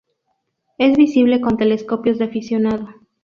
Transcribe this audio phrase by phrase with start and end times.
[0.79, 2.87] Es visible con telescopios de aficionado.